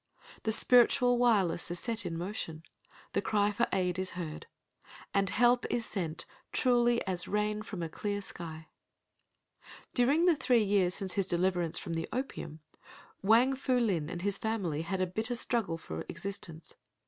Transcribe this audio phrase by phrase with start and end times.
[0.41, 2.63] The spiritual wireless is set in motion.
[3.13, 4.47] The cry for aid is heard.
[5.13, 8.69] And help is sent truly as rain from a clear sky.
[9.93, 12.61] During the three years since his deliverance from the opium,
[13.21, 16.73] Wang Fu Lin and his family had had a bitter struggle for existence.